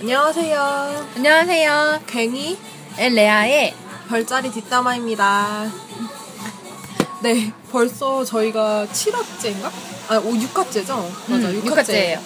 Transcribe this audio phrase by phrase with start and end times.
[0.00, 1.06] 안녕하세요.
[1.16, 2.00] 안녕하세요.
[2.06, 2.58] 괭이
[2.98, 3.74] 엘레아의
[4.08, 5.70] 별자리 뒷담화입니다.
[7.22, 9.70] 네, 벌써 저희가 7화째인가?
[10.08, 10.88] 아, 6화째죠?
[11.28, 11.84] 맞아, 음, 6화째.
[11.84, 12.20] 6화째예요.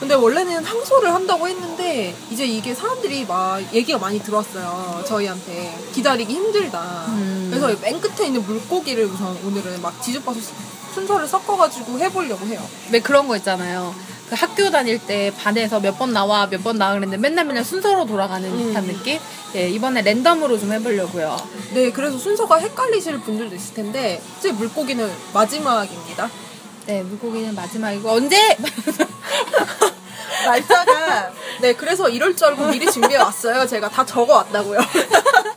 [0.00, 5.04] 근데 원래는 항소를 한다고 했는데 이제 이게 사람들이 막 얘기가 많이 들어왔어요.
[5.06, 7.06] 저희한테 기다리기 힘들다.
[7.08, 7.48] 음.
[7.50, 10.40] 그래서 맨 끝에 있는 물고기를 우선 오늘은 막 뒤집어서
[10.94, 12.60] 순서를 섞어가지고 해보려고 해요.
[12.90, 13.94] 왜 그런 거 있잖아요.
[14.34, 18.04] 그 학교 다닐 때 반에서 몇 번 나와 몇 번 나와 그랬는데 맨날 맨날 순서로
[18.06, 18.66] 돌아가는 음.
[18.68, 19.18] 듯한 느낌?
[19.54, 21.36] 예, 이번에 랜덤으로 좀 해보려고요.
[21.72, 26.28] 네, 그래서 순서가 헷갈리실 분들도 있을 텐데 이제 물고기는 마지막입니다.
[26.86, 28.36] 네, 물고기는 마지막이고 언제?
[30.44, 33.66] 날짜가 네 그래서 이럴 줄 알고 미리 준비해 왔어요.
[33.66, 34.78] 제가 다 적어 왔다고요.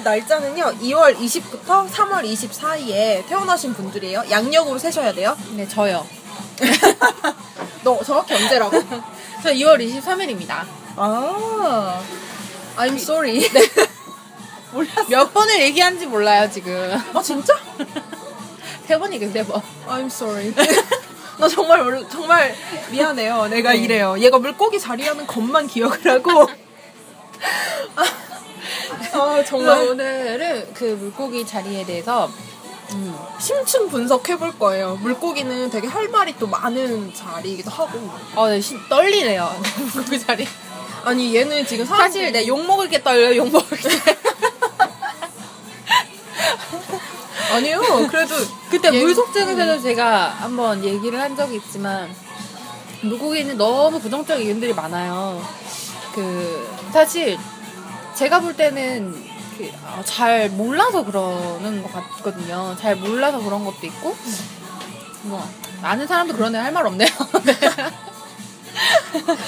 [0.00, 4.24] 날짜는요 2월 20부터 3월 20 사이에 태어나신 분들이에요.
[4.30, 5.36] 양력으로 세셔야 돼요.
[5.52, 6.06] 네, 저요.
[7.84, 8.80] 너 정확히 언제라고?
[9.42, 10.64] 저 2월 23일입니다.
[10.96, 12.00] 아
[12.76, 13.48] I'm sorry.
[15.08, 17.00] 몇 번을 얘기한지 몰라요, 지금.
[17.14, 17.54] 아 진짜?
[18.86, 19.62] 세 번이겠 세 번.
[19.88, 20.52] I'm sorry.
[21.38, 22.54] 나 정말 얼- 정말
[22.90, 23.46] 미안해요.
[23.48, 23.78] 내가 네.
[23.78, 24.16] 이래요.
[24.18, 26.48] 얘가 물고기 자리하는 것만 기억을 하고.
[27.96, 28.04] 아,
[29.14, 32.30] 아 정말 오늘은 그 물고기 자리에 대해서
[32.92, 34.96] 음, 심층 분석해 볼 거예요.
[34.96, 38.10] 물고기는 되게 할 말이 또 많은 자리이기도 하고.
[38.34, 39.60] 어, 네, 시- 떨리네요.
[39.94, 40.46] 물고기 자리.
[41.04, 43.88] 아니 얘는 지금 사람들이- 사실 내 욕 먹을 게 떨려, 욕 먹을 게.
[47.54, 47.80] 아니요.
[48.10, 48.34] 그래도
[48.70, 52.14] 그때 얘- 물속증에서도 제가 한번 얘기를 한 적이 있지만
[53.02, 55.42] 물고기는 너무 부정적인 의견들이 많아요.
[56.14, 57.38] 그 사실
[58.16, 59.12] 제가 볼 때는
[59.58, 62.74] 그, 아, 잘 몰라서 그러는 것 같거든요.
[62.78, 64.16] 잘 몰라서 그런 것도 있고
[65.22, 65.42] 뭐
[65.82, 67.08] 아는 사람도 그러네 할 말 없네요.
[67.44, 67.54] 네.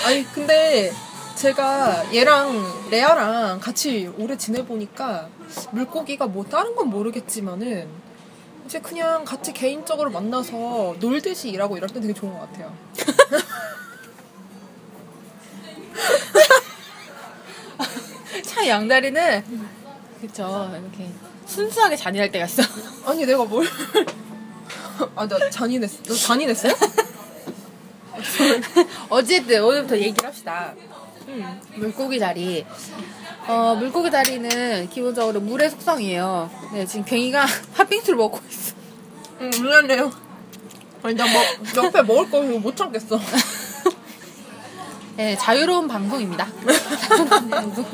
[0.04, 0.92] 아니 근데
[1.34, 5.28] 제가 얘랑 레아랑 같이 오래 지내보니까
[5.72, 7.88] 물고기가 뭐 다른 건 모르겠지만은
[8.64, 12.72] 이제 그냥 같이 개인적으로 만나서 놀듯이 일하고 이럴 땐 되게 좋은 것 같아요.
[18.56, 19.44] 참 양다리는
[20.22, 21.10] 그쵸 이렇게
[21.44, 22.62] 순수하게 잔인할 때가 있어.
[23.04, 23.66] 아니 내가 뭘?
[25.14, 26.02] 아 나 잔인했어.
[26.04, 26.72] 너 잔인했어요?
[29.10, 30.72] 어쨌든 오늘부터 얘기를 합시다.
[31.28, 32.64] 음, 물고기 자리.
[33.46, 36.50] 어, 물고기 자리는 기본적으로 물의 속성이에요.
[36.72, 37.44] 네, 지금 괭이가
[37.76, 38.74] 팥빙수를 먹고 있어.
[39.42, 40.10] 응 미안해요.
[41.02, 41.42] 아니 나 뭐,
[41.84, 43.20] 옆에 먹을 거 이거 못 참겠어.
[45.16, 46.46] 네, 자유로운 방송입니다.
[47.50, 47.84] 방송.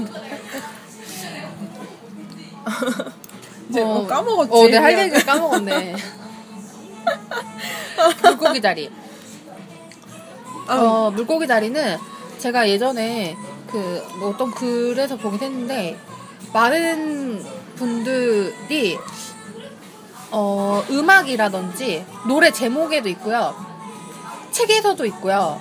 [3.71, 4.51] 이제 뭐 까먹었지.
[4.53, 5.07] 어, 네, 할 미안.
[5.07, 5.95] 얘기를 까먹었네.
[8.23, 8.91] 물고기 자리.
[10.67, 11.97] 아, 어, 물고기 자리는
[12.39, 13.37] 제가 예전에
[13.71, 15.97] 그, 뭐 어떤 글에서 보긴 했는데,
[16.53, 17.45] 많은
[17.77, 18.99] 분들이,
[20.33, 23.55] 어, 음악이라든지, 노래 제목에도 있고요,
[24.51, 25.61] 책에서도 있고요.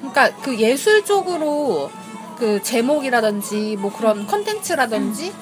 [0.00, 1.90] 그러니까 그 예술 쪽으로
[2.38, 5.32] 그 제목이라든지, 뭐 그런 컨텐츠라든지,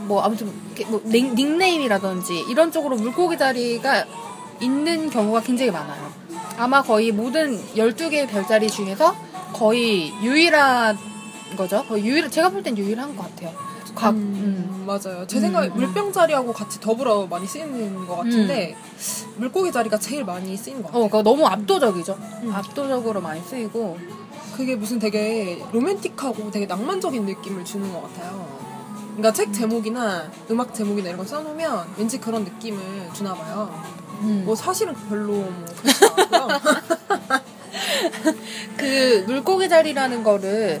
[0.00, 0.52] 뭐 아무튼
[0.88, 4.04] 뭐 닉- 닉네임이라든지 이런 쪽으로 물고기 자리가
[4.60, 6.12] 있는 경우가 굉장히 많아요.
[6.56, 9.14] 아마 거의 모든 12개의 별자리 중에서
[9.52, 10.98] 거의 유일한
[11.56, 11.84] 거죠.
[11.84, 13.52] 거의 유일, 제가 볼 땐 유일한 것 같아요.
[13.94, 14.16] 각, 음.
[14.16, 15.26] 음, 맞아요.
[15.26, 15.74] 제 음, 생각에 음.
[15.74, 18.76] 물병 자리하고 같이 더불어 많이 쓰이는 것 같은데
[19.36, 21.04] 물고기 자리가 제일 많이 쓰이는 것 같아요.
[21.04, 22.16] 어, 그거 너무 압도적이죠.
[22.42, 22.52] 음.
[22.52, 23.98] 압도적으로 많이 쓰이고.
[24.56, 28.46] 그게 무슨 되게 로맨틱하고 되게 낭만적인 느낌을 주는 것 같아요.
[29.16, 32.80] 그러니까 책 제목이나 음악 제목이나 이런 걸 써놓으면 왠지 그런 느낌을
[33.12, 33.72] 주나 봐요.
[34.20, 34.42] 음.
[34.44, 36.48] 뭐 사실은 별로 뭐 그렇지 않고요.
[38.76, 40.80] 그 물고기 자리라는 거를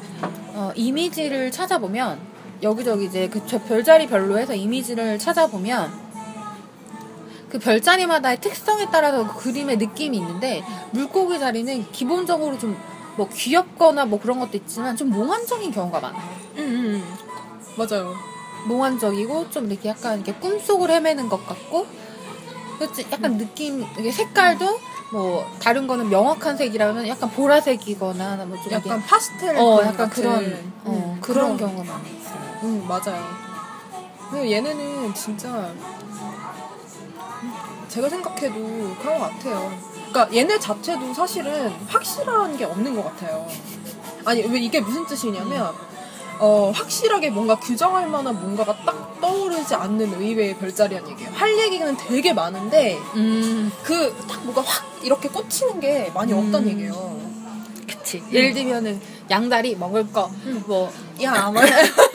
[0.52, 2.18] 어, 이미지를 찾아보면
[2.64, 5.92] 여기저기 이제 그 저- 별자리 별로 해서 이미지를 찾아보면
[7.50, 12.76] 그 별자리마다의 특성에 따라서 그 그림의 느낌이 있는데 물고기 자리는 기본적으로 좀
[13.16, 16.22] 뭐 귀엽거나 뭐 그런 것도 있지만 좀 몽환적인 경우가 많아요.
[16.56, 17.14] 음, 음.
[17.76, 18.12] 맞아요.
[18.66, 21.86] 몽환적이고 좀 이렇게 약간 이렇게 꿈속을 헤매는 것 같고
[22.78, 24.66] 그렇지 약간 느낌 이게 색깔도
[25.12, 30.72] 뭐 다른 거는 명확한 색이라면 약간 보라색이거나 뭐좀 약간 파스텔 어, 톤 약간 같은, 그런,
[30.84, 32.43] 어, 음, 그런 경우가 있어요.
[32.62, 33.24] 음, 맞아요.
[34.30, 35.72] 근데 얘네는 진짜
[37.88, 38.54] 제가 생각해도
[39.00, 39.72] 그런 것 같아요.
[40.10, 43.46] 그러니까 얘네 자체도 사실은 확실한 게 없는 것 같아요.
[44.24, 45.72] 아니 왜 이게 무슨 뜻이냐면
[46.38, 51.30] 어, 확실하게 뭔가 규정할 만한 뭔가가 딱 떠오르지 않는 의외의 별자리란 얘기예요.
[51.32, 56.68] 할 얘기는 되게 많은데 음, 그딱 뭐가 확 이렇게 꽂히는 게 많이 없단 음.
[56.68, 57.20] 얘기예요.
[57.86, 58.22] 그치.
[58.32, 60.30] 예를 들면은 양다리 먹을 거,
[60.66, 60.92] 뭐
[61.22, 61.62] 야, 뭐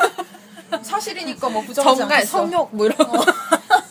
[0.81, 2.37] 사실이니까 뭐 부정하지 정갈, 않겠어.
[2.37, 3.25] 성욕 뭐 이런 거.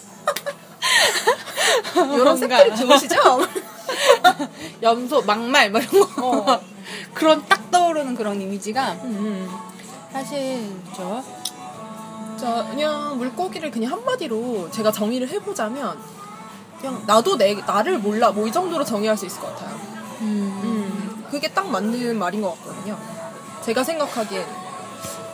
[1.94, 2.36] 이런 뭔가.
[2.36, 3.16] 색깔 좋으시죠?
[4.82, 6.52] 염소, 막말 뭐 이런 거.
[6.52, 6.60] 어.
[7.14, 9.48] 그런 딱 떠오르는 그런 이미지가 음.
[10.12, 11.22] 사실 저
[12.36, 15.98] 자, 그냥 물고기를 그냥 한마디로 제가 정의를 해보자면
[16.80, 19.76] 그냥 나도 내 나를 몰라 뭐 이 정도로 정의할 수 있을 것 같아요.
[20.20, 22.96] 음, 음, 그게 딱 맞는 말인 것 같거든요.
[23.64, 24.67] 제가 생각하기엔.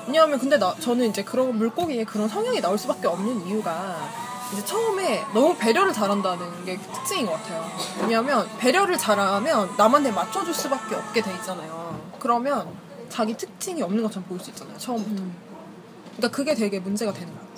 [0.07, 3.97] 왜냐하면 근데 나, 저는 이제 그런 물고기에 그런 성향이 나올 수밖에 없는 이유가
[4.53, 7.67] 이제 처음에 너무 배려를 잘한다는 게 특징인 것 같아요.
[8.03, 12.01] 왜냐하면 배려를 잘하면 남한테 맞춰줄 수밖에 없게 돼 있잖아요.
[12.19, 12.69] 그러면
[13.09, 14.77] 자기 특징이 없는 것처럼 보일 수 있잖아요.
[14.77, 15.23] 처음부터.
[16.17, 17.55] 그러니까 그게 되게 문제가 되는 것 같아요.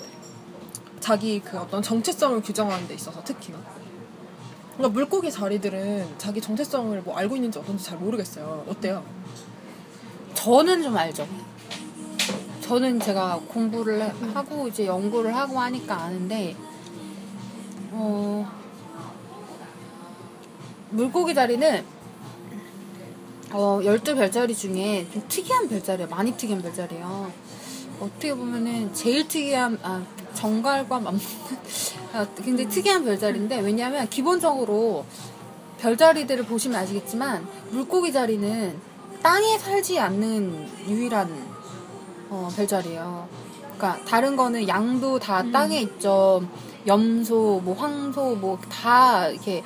[0.99, 3.57] 자기 그 어떤 정체성을 규정하는 데 있어서 특히나.
[4.77, 8.65] 그러니까 물고기 자리들은 자기 정체성을 뭐 알고 있는지 어떤지 잘 모르겠어요.
[8.67, 9.03] 어때요?
[10.33, 11.27] 저는 좀 알죠.
[12.67, 16.55] 저는 제가 공부를 해- 하고 이제 연구를 하고 하니까 아는데
[17.91, 18.45] 어
[20.89, 21.85] 물고기 자리는
[23.53, 26.09] 어 12별자리 중에 좀 특이한 별자리예요.
[26.09, 27.31] 많이 특이한 별자리예요.
[28.01, 30.03] 어떻게 보면은 제일 특이한 아
[30.33, 31.19] 정갈과 맞는
[32.13, 35.05] 아, 굉장히 특이한 별자리인데 왜냐하면 기본적으로
[35.79, 38.77] 별자리들을 보시면 아시겠지만 물고기 자리는
[39.23, 41.56] 땅에 살지 않는 유일한
[42.29, 43.27] 어, 별자리예요.
[43.77, 46.43] 그러니까 다른 거는 양도 다 땅에 있죠.
[46.85, 49.63] 염소, 뭐 황소, 뭐 다 이렇게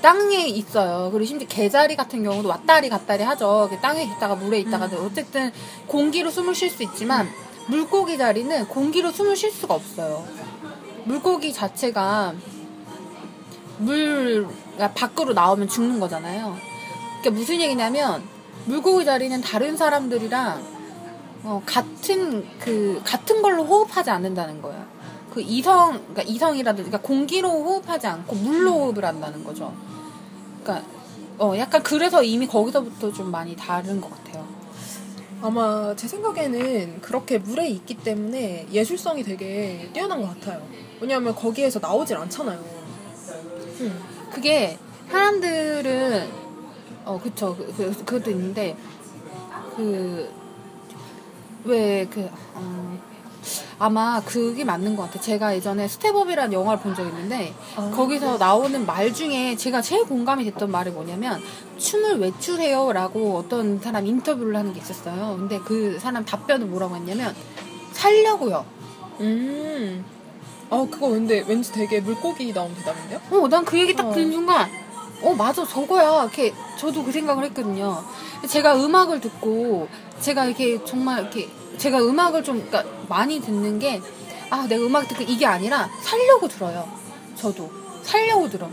[0.00, 1.10] 땅에 있어요.
[1.10, 3.70] 그리고 심지어 개자리 같은 경우도 왔다리 갔다리 하죠.
[3.80, 5.50] 땅에 있다가 물에 있다가 어쨌든
[5.86, 7.28] 공기로 숨을 쉴 수 있지만
[7.68, 10.26] 물고기 자리는 공기로 숨을 쉴 수가 없어요.
[11.04, 12.34] 물고기 자체가
[13.78, 14.46] 물
[14.94, 16.56] 밖으로 나오면 죽는 거잖아요.
[17.20, 18.22] 그러니까 무슨 얘기냐면
[18.66, 20.73] 물고기 자리는 다른 사람들이랑
[21.44, 24.84] 어, 같은 그 같은 걸로 호흡하지 않는다는 거예요.
[25.32, 29.74] 그 이성 그러니까 이성이라든지 그러니까 공기로 호흡하지 않고 물로 호흡을 한다는 거죠.
[30.62, 30.86] 그러니까
[31.38, 34.46] 어 약간 그래서 이미 거기서부터 좀 많이 다른 것 같아요.
[35.42, 40.62] 아마 제 생각에는 그렇게 물에 있기 때문에 예술성이 되게 뛰어난 것 같아요.
[41.00, 42.58] 왜냐하면 거기에서 나오질 않잖아요.
[43.80, 44.00] 음.
[44.32, 44.78] 그게
[45.10, 46.28] 사람들은
[47.04, 48.74] 어 그쵸 그, 그 그것도 있는데
[49.76, 50.43] 그
[51.64, 52.98] 왜 그 어,
[53.78, 55.20] 아마 그게 맞는 것 같아.
[55.20, 57.90] 제가 예전에 Step Up이라는 영화를 본 적이 있는데 아.
[57.94, 61.42] 거기서 나오는 말 중에 제가 제일 공감이 됐던 말이 뭐냐면
[61.78, 65.36] 춤을 왜 추세요라고 어떤 사람 인터뷰를 하는 게 있었어요.
[65.38, 67.34] 근데 그 사람 답변은 뭐라고 했냐면
[67.92, 68.64] 살려고요.
[69.20, 70.04] 음.
[70.70, 73.20] 아 그거 근데 왠지 되게 물고기 나온 대답인데요?
[73.30, 74.12] 어, 난 그 얘기 딱 어.
[74.14, 74.70] 듣는 순간,
[75.22, 76.22] 어, 맞아, 저거야.
[76.24, 78.04] 이렇게, 저도 그 생각을 했거든요.
[78.48, 79.88] 제가 음악을 듣고,
[80.20, 84.00] 제가 이렇게 정말 이렇게, 제가 음악을 좀, 그러니까 많이 듣는 게,
[84.50, 86.88] 아, 내가 음악 듣고 이게 아니라, 살려고 들어요.
[87.36, 87.70] 저도.
[88.02, 88.68] 살려고 들어.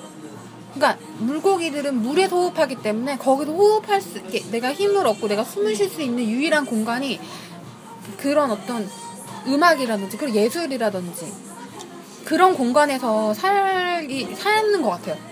[0.73, 5.89] 그러니까, 물고기들은 물에서 호흡하기 때문에, 거기서 호흡할 수, 이렇게 내가 힘을 얻고 내가 숨을 쉴
[5.89, 7.19] 수 있는 유일한 공간이,
[8.17, 8.89] 그런 어떤
[9.47, 11.31] 음악이라든지, 그리고 예술이라든지,
[12.25, 15.30] 그런 공간에서 살기 사는 것 같아요.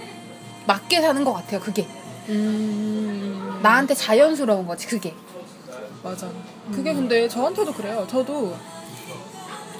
[0.69, 1.59] 맞게 사는 것 같아요.
[1.59, 1.87] 그게
[2.29, 3.59] 음.
[3.63, 4.85] 나한테 자연스러운 거지.
[4.85, 5.15] 그게
[6.03, 6.29] 맞아.
[6.71, 8.05] 그게 근데 저한테도 그래요.
[8.07, 8.55] 저도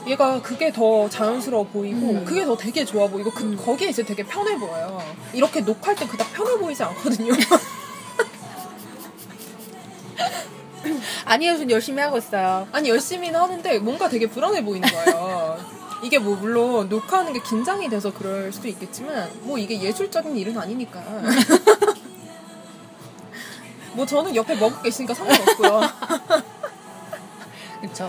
[0.08, 2.26] 얘가 그게 더 자연스러워 보이고 음.
[2.26, 5.00] 그게 더 되게 좋아 보이고 그, 거기에 이제 되게 편해 보여요.
[5.32, 7.34] 이렇게 녹화할 때 그닥 편해 보이지 않거든요.
[11.26, 11.56] 아니에요.
[11.60, 12.68] 전 열심히 하고 있어요.
[12.72, 15.39] 아니 열심히는 하는데 뭔가 되게 불안해 보이는 거예요.
[16.02, 21.02] 이게 뭐 물론 녹화하는 게 긴장이 돼서 그럴 수도 있겠지만 뭐 이게 예술적인 일은 아니니까.
[23.94, 25.82] 뭐 저는 옆에 먹을 게 있으니까 상관없고요.
[27.82, 28.08] 그렇죠.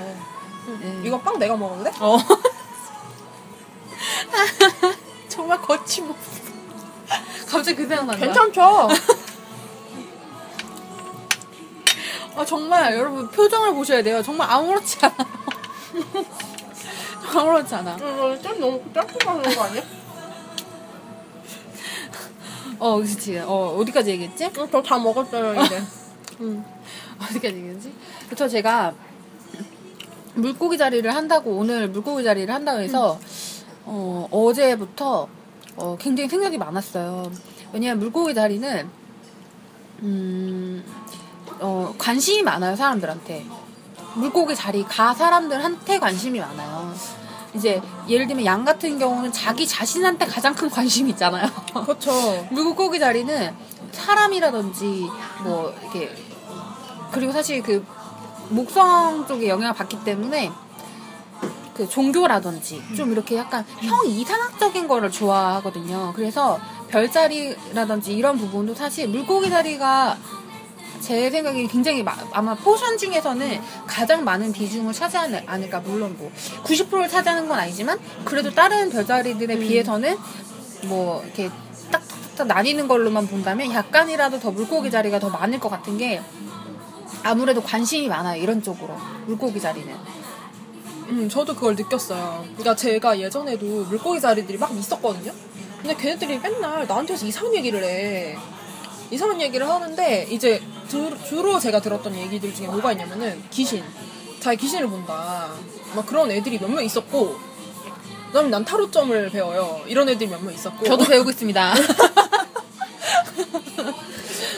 [0.81, 1.03] 네.
[1.05, 1.91] 이거 빵 내가 먹을래?
[2.01, 2.19] 어.
[5.29, 6.41] 정말 거침없어.
[7.49, 8.25] 갑자기 그 생각 난다.
[8.25, 8.89] 괜찮죠?
[12.37, 14.23] 아, 정말 여러분 표정을 보셔야 돼요.
[14.23, 15.27] 정말 아무렇지 않아요.
[17.39, 17.97] 아무렇지 않아.
[17.97, 19.83] 이거 좀 너무 짧게 먹는 거 아니야?
[22.79, 23.39] 어, 그치.
[23.39, 24.51] 어, 어디까지 얘기했지?
[24.53, 25.83] 저 다 먹었어요 이제.
[27.23, 27.93] 어디까지 얘기했지?
[28.27, 28.95] 그래서 제가
[30.35, 33.19] 물고기 자리를 한다고, 오늘 물고기 자리를 한다고 해서,
[33.85, 35.29] 어, 어제부터
[35.77, 37.31] 어, 굉장히 생각이 많았어요.
[37.73, 38.89] 왜냐면 물고기 자리는,
[40.03, 40.85] 음,
[41.61, 43.45] 어, 관심이 많아요, 사람들한테.
[44.15, 46.93] 물고기 자리 가 사람들한테 관심이 많아요.
[47.55, 51.49] 이제 예를 들면 양 같은 경우는 자기 자신한테 가장 큰 관심이 있잖아요.
[51.85, 52.11] 그렇죠.
[52.51, 53.55] 물고기 자리는
[53.93, 55.09] 사람이라든지
[55.43, 56.15] 뭐 이렇게
[57.11, 57.85] 그리고 사실 그
[58.51, 60.51] 목성 쪽에 영향을 받기 때문에
[61.75, 66.13] 그 종교라든지 좀 이렇게 약간 형이상학적인 거를 좋아하거든요.
[66.15, 70.17] 그래서 별자리라든지 이런 부분도 사실 물고기 자리가
[71.01, 75.81] 제 생각에 굉장히 마- 아마 포션 중에서는 가장 많은 비중을 차지하지 않을까.
[75.81, 76.31] 물론 뭐
[76.65, 80.17] 90%를 차지하는 건 아니지만 그래도 다른 별자리들에 비해서는
[80.85, 81.51] 뭐 이렇게
[81.91, 86.21] 딱딱딱 나뉘는 걸로만 본다면 약간이라도 더 물고기 자리가 더 많을 것 같은 게
[87.23, 88.41] 아무래도 관심이 많아요.
[88.41, 88.97] 이런 쪽으로.
[89.27, 89.95] 물고기 자리는.
[91.09, 92.45] 음, 저도 그걸 느꼈어요.
[92.53, 95.33] 그러니까 제가 예전에도 물고기 자리들이 막 있었거든요.
[95.83, 98.37] 근데 걔네들이 맨날 나한테서 이상한 얘기를 해.
[99.11, 103.83] 이상한 얘기를 하는데 이제 주, 주로 제가 들었던 얘기들 중에 뭐가 있냐면은 귀신.
[104.41, 105.51] 자기 귀신을 본다.
[105.95, 107.37] 막 그런 애들이 몇 명 있었고
[108.29, 109.83] 그다음에 난 타로점을 배워요.
[109.87, 111.75] 이런 애들이 몇 명 있었고 저도 배우고 있습니다.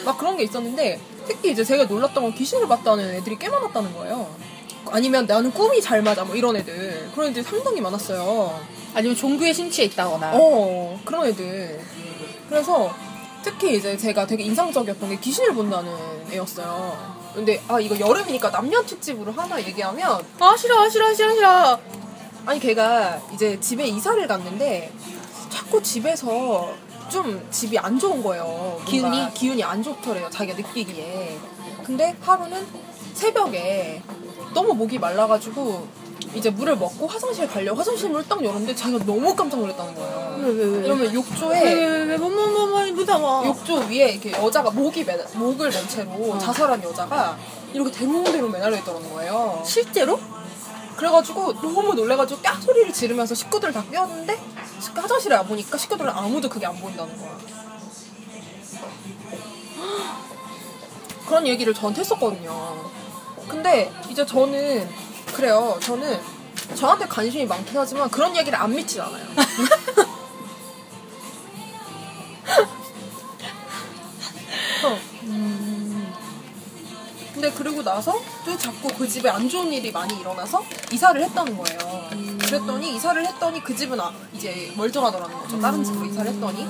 [0.04, 4.34] 막 그런 게 있었는데 특히 이제 제가 놀랐던 건 귀신을 봤다는 애들이 꽤 많았다는 거예요.
[4.90, 8.60] 아니면 나는 꿈이 잘 맞아 뭐 이런 애들 그런 애들이 상당히 많았어요.
[8.94, 10.32] 아니면 종교에 심취해 있다거나.
[10.34, 11.80] 어 그런 애들.
[12.48, 12.94] 그래서
[13.42, 15.92] 특히 이제 제가 되게 인상적이었던 게 귀신을 본다는
[16.30, 17.22] 애였어요.
[17.34, 21.78] 근데 아 이거 여름이니까 남녀 특집으로 하나 얘기하면 아 싫어 싫어 싫어 싫어.
[22.44, 24.92] 아니 걔가 이제 집에 이사를 갔는데
[25.48, 26.74] 자꾸 집에서
[27.08, 28.80] 좀 집이 안 좋은 거예요.
[28.86, 29.34] 기운이?
[29.34, 30.30] 기운이 안 좋더래요.
[30.30, 31.38] 자기가 느끼기에.
[31.84, 32.66] 근데 하루는
[33.14, 34.02] 새벽에
[34.54, 35.86] 너무 목이 말라가지고
[36.34, 40.36] 이제 물을 먹고 화장실 가려고 화장실 문을 딱 열었는데 자기가 너무 깜짝 놀랐다는 거예요.
[40.40, 40.84] 왜 왜 왜?
[40.84, 43.46] 이러면 욕조에 왜왜왜 뭐뭐뭐뭐 무서워.
[43.46, 47.36] 욕조 위에 이렇게 여자가 목이 매, 목을 맨 채로 자살한 여자가
[47.72, 49.62] 이렇게 대롱대롱 매달려 있더라는 거예요.
[49.64, 50.18] 실제로?
[50.96, 54.38] 그래가지고 너무 놀래가지고 까 소리를 지르면서 식구들 다 깨웠는데
[54.94, 57.38] 화장실에 와보니까 식구들은 아무도 그게 안 보인다는 거야.
[61.26, 62.90] 그런 얘기를 저한테 했었거든요.
[63.48, 64.88] 근데 이제 저는
[65.34, 65.78] 그래요.
[65.80, 66.20] 저는
[66.74, 69.24] 저한테 관심이 많긴 하지만 그런 얘기를 안 믿진 않아요.
[74.84, 74.98] 어.
[77.34, 80.62] 근데 그러고 나서 또 자꾸 그 집에 안 좋은 일이 많이 일어나서
[80.92, 82.38] 이사를 했다는 거예요.
[82.38, 85.58] 그랬더니 이사를 했더니 그 집은 아- 이제 멀쩡하더라는 거죠.
[85.60, 86.68] 다른 집으로 이사를 했더니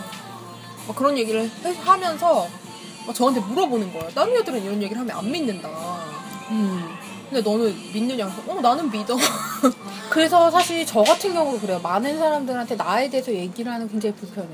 [0.87, 2.49] 막 그런 얘기를 해- 하면서
[3.07, 4.09] 막 저한테 물어보는 거예요.
[4.15, 5.69] 다른 애들은 이런 얘기를 하면 안 믿는다.
[6.51, 6.97] 음.
[7.33, 8.27] 근데 너는 믿느냐?
[8.47, 9.17] 어 나는 믿어.
[10.11, 11.81] 그래서 사실 저 같은 경우도 그래요.
[11.83, 14.51] 많은 사람들한테 나에 대해서 얘기를 하는 게 굉장히 불편해.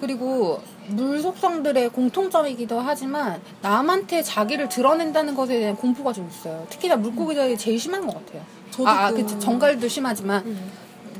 [0.00, 6.64] 그리고 물 속성들의 공통점이기도 하지만 남한테 자기를 드러낸다는 것에 대한 공포가 좀 있어요.
[6.70, 8.42] 특히나 물고기들이 제일 심한 것 같아요.
[8.70, 9.26] 저도 아, 아, 그-.
[9.40, 10.70] 정갈도 심하지만 음.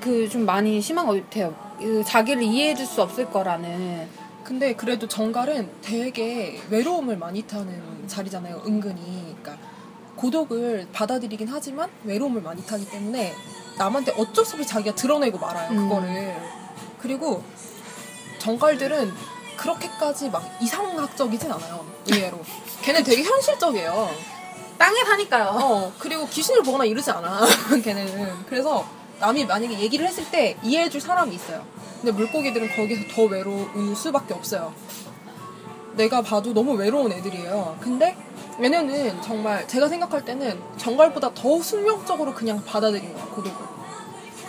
[0.00, 1.52] 그좀 많이 심한 것 같아요.
[1.80, 4.06] 그 자기를 이해해줄 수 없을 거라는.
[4.44, 8.62] 근데 그래도 정갈은 되게 외로움을 많이 타는 자리잖아요.
[8.64, 9.27] 은근히.
[10.18, 13.32] 고독을 받아들이긴 하지만 외로움을 많이 타기 때문에
[13.78, 15.70] 남한테 어쩔 수 없이 자기가 드러내고 말아요.
[15.70, 15.88] 음.
[15.88, 16.36] 그거를.
[17.00, 17.42] 그리고
[18.38, 19.12] 정갈들은
[19.56, 21.84] 그렇게까지 막 이상학적이진 않아요.
[22.06, 22.40] 의외로.
[22.82, 24.10] 걔는 되게 현실적이에요.
[24.76, 25.44] 땅에 사니까요.
[25.50, 27.46] 어, 그리고 귀신을 보거나 이러지 않아.
[27.82, 28.46] 걔네는.
[28.48, 28.86] 그래서
[29.20, 31.64] 남이 만약에 얘기를 했을 때 이해해줄 사람이 있어요.
[32.00, 34.72] 근데 물고기들은 거기서 더 외로울 수밖에 없어요.
[35.98, 37.76] 내가 봐도 너무 외로운 애들이에요.
[37.80, 38.16] 근데
[38.62, 43.66] 얘네는 정말 제가 생각할 때는 정갈보다 더 숙명적으로 그냥 받아들인 거야, 고독을.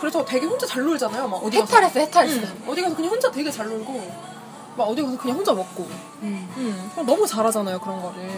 [0.00, 1.28] 그래서 되게 혼자 잘 놀잖아요.
[1.28, 1.76] 막 어디 가서.
[1.76, 2.40] 해탈했어, 해탈했어.
[2.40, 4.10] 응, 어디 가서 그냥 혼자 되게 잘 놀고,
[4.76, 5.86] 막 어디 가서 그냥 혼자 먹고.
[6.22, 6.48] 음.
[6.56, 8.30] 응, 너무 잘하잖아요, 그런 거를.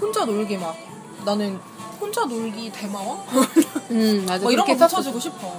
[0.00, 0.76] 혼자 놀기 막,
[1.24, 1.58] 나는
[2.00, 3.24] 혼자 놀기 대마왕?
[3.90, 4.42] 음, 맞아.
[4.42, 4.76] 뭐 이런 거.
[4.76, 5.52] 붙여주고 싶어.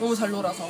[0.00, 0.64] 너무 잘 놀아서.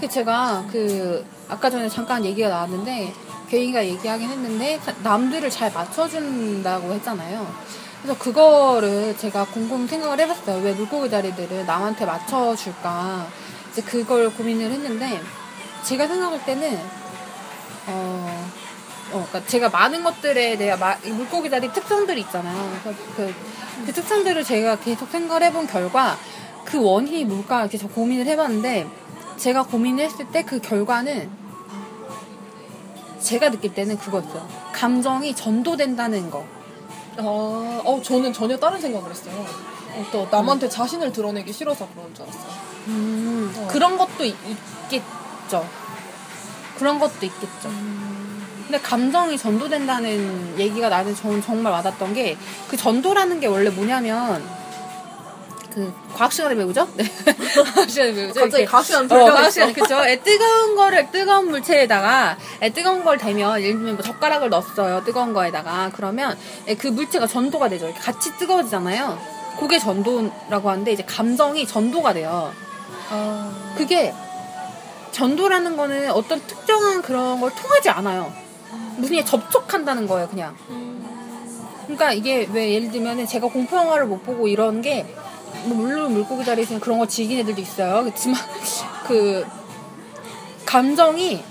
[0.00, 3.12] 그 제가 그 아까 전에 잠깐 얘기가 나왔는데
[3.50, 7.52] 개인가 얘기하긴 했는데 사- 남들을 잘 맞춰준다고 했잖아요.
[8.02, 10.62] 그래서 그거를 제가 곰곰이 생각을 해봤어요.
[10.62, 13.26] 왜 물고기 다리들을 남한테 맞춰줄까?
[13.72, 15.20] 이제 그걸 고민을 했는데
[15.84, 16.78] 제가 생각할 때는
[17.88, 18.50] 어,
[19.12, 22.78] 어, 그러니까 제가 많은 것들에 대한 마- 이 물고기 다리 특성들이 있잖아요.
[22.82, 23.34] 그래서 그,
[23.86, 26.16] 그 특성들을 제가 계속 생각을 해본 결과
[26.64, 28.86] 그 원인이 뭘까 이렇게 저 고민을 해봤는데
[29.36, 31.28] 제가 고민을 했을 때 그 결과는
[33.30, 34.48] 제가 느낄 때는 그거였어요.
[34.72, 36.44] 감정이 전도된다는 거.
[37.16, 39.46] 아, 어, 저는 전혀 다른 생각을 했어요.
[39.92, 42.52] 어, 또 남한테 자신을 드러내기 싫어서 그런 줄 알았어요.
[42.88, 43.68] 음, 어.
[43.70, 44.34] 그런 것도 있,
[44.88, 45.64] 겠죠
[46.76, 47.70] 그런 것도 있겠죠.
[48.64, 52.36] 근데 감정이 전도된다는 얘기가 나는 정말 와닿던 게
[52.68, 54.44] 그 전도라는 게 원래 뭐냐면
[55.72, 56.88] 그 과학 시간에 배우죠?
[56.96, 57.04] 네.
[57.74, 58.40] 과학 시간에 배우죠?
[58.40, 58.64] 갑자기.
[58.64, 59.34] 과학 시간 어, 돌려갔어.
[59.36, 60.04] 과학 시간 그죠?
[60.04, 65.32] 애 뜨거운 거를 뜨거운 물체에다가 애 뜨거운 걸 대면 예를 들면 뭐 젓가락을 넣었어요 뜨거운
[65.32, 66.36] 거에다가 그러면
[66.66, 67.86] 애그 물체가 전도가 되죠.
[67.86, 69.18] 이렇게 같이 뜨거워지잖아요.
[69.58, 72.52] 그게 전도라고 하는데 이제 감정이 전도가 돼요.
[73.10, 74.14] 아, 그게
[75.12, 78.32] 전도라는 거는 어떤 특정한 그런 걸 통하지 않아요.
[78.96, 80.56] 무슨 일 접촉한다는 거예요, 그냥.
[81.84, 85.12] 그러니까 이게 왜 예를 들면은 제가 공포 영화를 못 보고 이런 게
[85.64, 88.02] 뭐 물론 물고기 자리에서는 그런 거 즐긴 애들도 있어요.
[88.02, 88.40] 그렇지만
[89.06, 89.46] 그
[90.66, 91.42] 감정이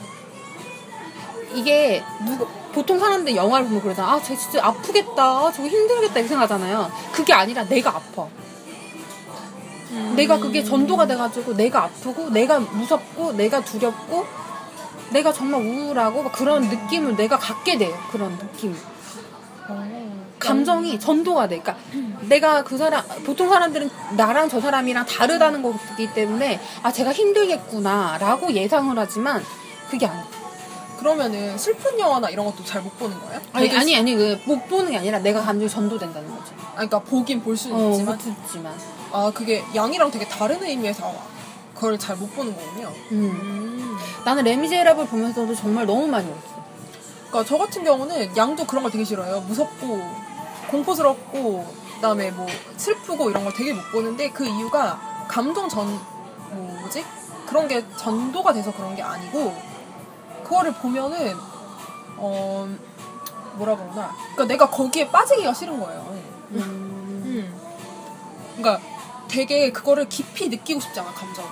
[1.53, 4.13] 이게 누구 보통 사람들 영화를 보면 그러잖아.
[4.13, 5.23] 아, 쟤 진짜 아프겠다.
[5.23, 6.91] 아, 저거 힘들겠다 이렇게 생각하잖아요.
[7.11, 8.27] 그게 아니라 내가 아파.
[10.15, 14.25] 내가 그게 전도가 돼가지고 내가 아프고 내가 무섭고 내가 두렵고
[15.11, 17.97] 내가 정말 우울하고 막 그런 느낌을 내가 갖게 돼요.
[18.11, 18.77] 그런 느낌.
[20.39, 21.59] 감정이 전도가 돼.
[21.59, 21.77] 그러니까
[22.21, 28.97] 내가 그 사람 보통 사람들은 나랑 저 사람이랑 다르다는 거기 때문에 아 제가 힘들겠구나라고 예상을
[28.97, 29.43] 하지만
[29.89, 30.25] 그게 아니야.
[30.99, 33.39] 그러면은 슬픈 영화나 이런 것도 잘 못 보는 거예요?
[33.53, 36.51] 아니 아니 아니 그 못 보는 게 아니라 내가 감정이 전도된다는 거지.
[36.71, 38.73] 아, 그러니까 보긴 볼 수는 어, 있지만 못 듣지만.
[39.11, 41.13] 아 그게 양이랑 되게 다른 의미에서
[41.73, 42.87] 그걸 잘 못 보는 거군요.
[43.11, 43.17] 음.
[43.41, 43.97] 음.
[44.25, 46.59] 나는 레미제라블 보면서도 정말 너무 많이 울었어.
[47.29, 49.39] 그러니까 저 같은 경우는 양도 그런 걸 되게 싫어요.
[49.47, 50.01] 무섭고
[50.69, 52.47] 공포스럽고 그다음에 뭐
[52.77, 55.99] 슬프고 이런 걸 되게 못 보는데 그 이유가 감정 전
[56.51, 57.05] 뭐지
[57.47, 59.55] 그런 게 전도가 돼서 그런 게 아니고
[60.43, 61.35] 그거를 보면은
[62.17, 62.67] 어
[63.55, 66.15] 뭐라 그러나 그러니까 내가 거기에 빠지기가 싫은 거예요.
[66.51, 66.61] 음.
[66.61, 67.59] 음.
[68.57, 68.81] 그러니까
[69.27, 71.49] 되게 그거를 깊이 느끼고 싶잖아 감정을.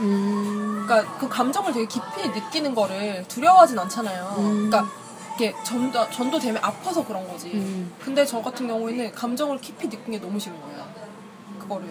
[0.00, 0.84] 음.
[0.86, 4.34] 그러니까 그 감정을 되게 깊이 느끼는 거를 두려워하진 않잖아요.
[4.38, 4.70] 음.
[4.70, 4.92] 그러니까
[5.34, 7.50] 이게 전도 전도되면 아파서 그런 거지.
[7.54, 7.92] 음.
[8.00, 10.86] 근데 저 같은 경우에는 감정을 깊이 느끼는 게 너무 싫은 거예요.
[11.58, 11.88] 그거를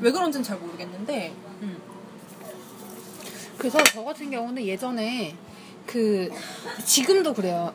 [0.00, 1.34] 왜 그런지는 잘 모르겠는데.
[1.62, 1.76] 음.
[3.58, 5.34] 그래서 저 같은 경우는 예전에
[5.86, 6.30] 그
[6.84, 7.72] 지금도 그래요.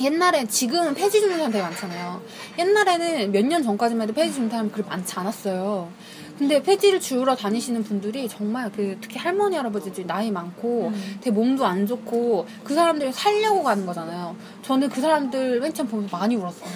[0.00, 2.22] 옛날에 지금은 폐지 주는 사람 되게 많잖아요.
[2.58, 5.90] 옛날에는 몇 년 전까지만 해도 폐지 주는 사람이 그렇게 많지 않았어요.
[6.40, 11.18] 근데 폐지를 주우러 다니시는 분들이 정말 그 특히 할머니 할아버지들이 나이 많고 음.
[11.20, 14.34] 되게 몸도 안 좋고 그 사람들이 살려고 가는 거잖아요.
[14.62, 16.70] 저는 그 사람들 맨 처음 보면서 많이 울었어요.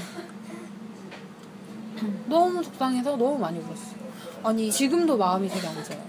[2.26, 3.94] 너무 속상해서 너무 많이 울었어요.
[4.42, 6.02] 아니 지금도 마음이 되게 안 좋아요.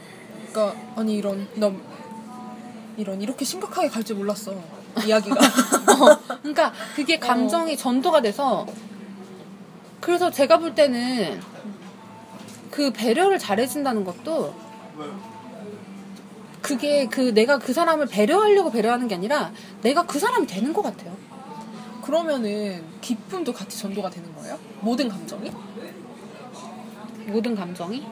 [0.51, 1.71] 그러니까 아니 이런 나
[2.97, 4.53] 이런 이렇게 심각하게 갈 줄 몰랐어
[5.07, 5.35] 이야기가.
[6.43, 8.65] 그러니까 그게 감정이 전도가 돼서
[10.01, 11.39] 그래서 제가 볼 때는
[12.75, 14.53] 그 배려를 잘해준다는 것도
[16.61, 21.15] 그게 그 내가 그 사람을 배려하려고 배려하는 게 아니라 내가 그 사람이 되는 것 같아요.
[22.03, 24.59] 그러면은 기쁨도 같이 전도가 되는 거예요?
[24.81, 25.51] 모든 감정이?
[27.27, 28.05] 모든 감정이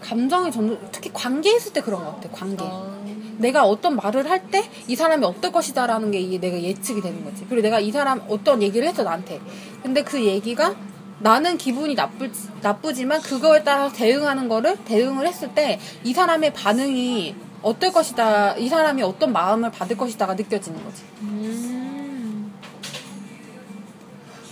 [0.00, 2.30] 감정이 전도 특히 관계 있을 때 그런 것 같아.
[2.30, 2.64] 관계.
[2.66, 3.02] 아.
[3.36, 7.44] 내가 어떤 말을 할 때 이 사람이 어떨 것이다라는 게 이게 내가 예측이 되는 거지.
[7.50, 9.40] 그리고 내가 이 사람 어떤 얘기를 했어 나한테.
[9.82, 10.74] 근데 그 얘기가
[11.22, 12.30] 나는 기분이 나쁘
[12.60, 18.56] 나쁘지만 그거에 따라서 대응하는 거를 대응을 했을 때 이 사람의 반응이 어떨 것이다.
[18.56, 21.02] 이 사람이 어떤 마음을 받을 것이다가 느껴지는 거지.
[21.20, 22.52] 음.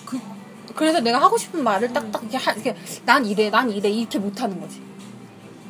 [0.06, 0.18] 그
[0.76, 4.40] 그래서 내가 하고 싶은 말을 딱딱 이렇게, 하, 이렇게 난 이래, 난 이래 이렇게 못
[4.40, 4.80] 하는 거지.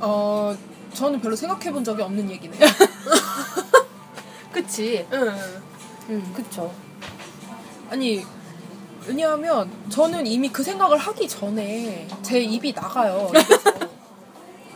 [0.00, 0.54] 어
[0.92, 2.60] 저는 별로 생각해 본 적이 없는 얘기네요.
[4.52, 5.06] 그치.
[5.12, 5.34] 응.
[6.10, 6.70] 응, 그쵸.
[7.90, 8.24] 아니
[9.06, 13.32] 왜냐하면 저는 이미 그 생각을 하기 전에 제 입이 나가요.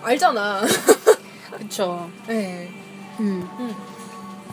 [0.02, 0.62] 알잖아.
[1.56, 2.08] 그쵸.
[2.26, 2.70] 네.
[3.20, 3.74] 음.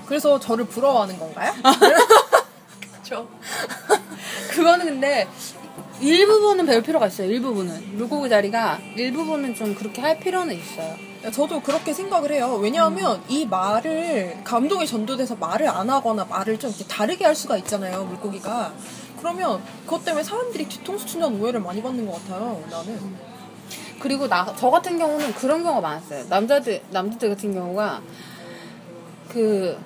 [0.06, 1.54] 그래서 저를 부러워하는 건가요?
[2.98, 3.28] 그쵸.
[4.52, 5.28] 그거는 근데
[6.02, 7.28] 일부분은 배울 필요가 있어요.
[7.32, 10.96] 일부분은 물고기 자리가 일부분은 좀 그렇게 할 필요는 있어요.
[11.32, 12.56] 저도 그렇게 생각을 해요.
[12.56, 18.06] 왜냐하면 이 말을 감동이 전도돼서 말을 안 하거나 말을 좀 이렇게 다르게 할 수가 있잖아요.
[18.06, 18.74] 물고기가.
[19.22, 22.62] 그러면 그것 때문에 사람들이 뒤통수 친다는 오해를 많이 받는 것 같아요.
[22.70, 23.16] 나는.
[24.00, 26.26] 그리고 나 저 같은 경우는 그런 경우가 많았어요.
[26.28, 28.02] 남자들 남자들 같은 경우가
[29.30, 29.78] 그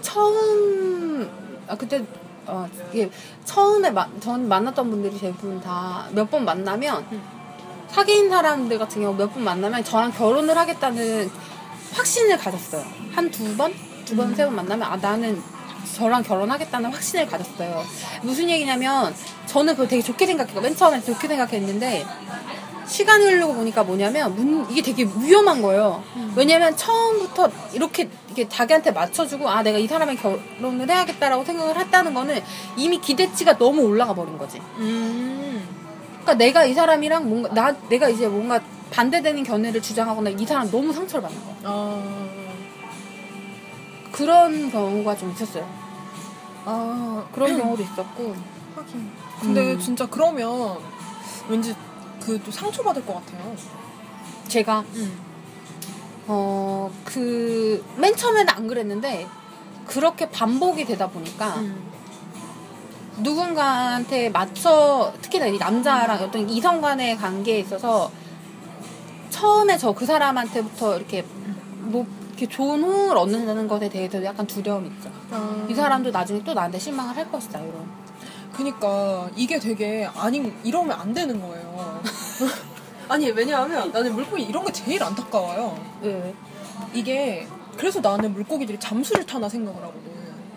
[0.00, 1.28] 처음
[1.66, 2.04] 아 그때
[2.46, 3.10] 어 이게
[3.44, 7.04] 처음에 마, 전 만났던 분들이 대부분 다 몇 번 만나면
[7.88, 11.30] 사귄 사람들 같은 경우 몇 번 만나면 저랑 결혼을 하겠다는
[11.94, 12.84] 확신을 가졌어요.
[13.12, 13.72] 한 두 번,
[14.04, 15.40] 두 번, 세번 만나면 아 나는
[15.96, 17.82] 저랑 결혼하겠다는 확신을 가졌어요.
[18.22, 19.14] 무슨 얘기냐면
[19.46, 22.04] 저는 그걸 되게 좋게 생각했고 맨 처음에 좋게 생각했는데
[22.86, 26.02] 시간이 흐르고 보니까 뭐냐면 문- 이게 되게 위험한 거예요.
[26.36, 32.42] 왜냐면 처음부터 이렇게 이게 자기한테 맞춰주고 아 내가 이 사람랑 결혼을 해야겠다라고 생각을 했다는 거는
[32.76, 34.60] 이미 기대치가 너무 올라가 버린 거지.
[34.78, 35.66] 음.
[36.22, 40.92] 그러니까 내가 이 사람이랑 뭔가 나 내가 이제 뭔가 반대되는 견해를 주장하거나 이 사람 너무
[40.92, 41.54] 상처를 받는 거야.
[41.64, 42.02] 아,
[44.14, 45.68] 그런 경우가 좀 있었어요.
[46.64, 48.34] 아 그런 경우도 있었고.
[48.76, 49.10] 하긴.
[49.40, 49.78] 근데 음.
[49.80, 50.78] 진짜 그러면
[51.48, 51.74] 왠지
[52.24, 53.54] 그 또 상처받을 것 같아요.
[54.48, 55.18] 제가 음.
[56.26, 59.26] 어그 맨 처음에는 안 그랬는데
[59.86, 61.92] 그렇게 반복이 되다 보니까 음.
[63.18, 68.10] 누군가한테 맞춰 특히나 이 남자랑 어떤 이성 간의 관계에 있어서
[69.30, 71.24] 처음에 저 그 사람한테부터 이렇게
[71.80, 75.10] 뭐 이렇게 좋은 호응을 얻는다는 것에 대해서 약간 두려움이 있죠.
[75.30, 75.66] 아.
[75.70, 77.88] 이 사람도 나중에 또 나한테 실망을 할 것이다 이런.
[78.52, 82.02] 그니까 이게 되게 아니 이러면 안 되는 거예요.
[83.08, 85.78] 아니 왜냐하면 나는 물고기 이런 게 제일 안타까워요.
[86.02, 86.34] 네.
[86.92, 90.02] 이게 그래서 나는 물고기들이 잠수를 타나 생각을 하거든.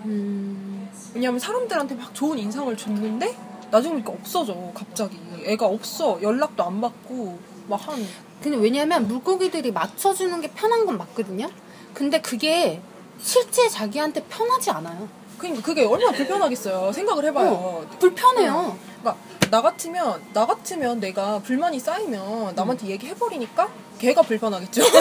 [0.05, 0.89] 음.
[1.13, 3.37] 왜냐하면 사람들한테 막 좋은 인상을 줬는데
[3.69, 7.37] 나중에 보니까 없어져 갑자기 애가 없어 연락도 안 받고
[7.67, 8.03] 막 한
[8.41, 11.49] 근데 왜냐면 물고기들이 맞춰주는 게 편한 건 맞거든요.
[11.97, 12.79] 근데 그게
[13.19, 15.09] 실제 자기한테 편하지 않아요.
[15.39, 16.91] 그러니까 그게 얼마나 불편하겠어요.
[16.93, 17.87] 생각을 해봐요.
[17.99, 18.77] 불편해요.
[19.01, 19.17] 그러니까
[19.49, 24.83] 나 같으면 나 같으면 내가 불만이 쌓이면 남한테 얘기해버리니까 걔가 불편하겠죠.